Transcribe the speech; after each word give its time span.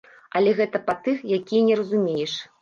Але 0.39 0.53
гэта 0.59 0.81
па 0.87 0.95
тых, 1.03 1.19
якія 1.39 1.67
не 1.69 1.77
разумееш. 1.83 2.33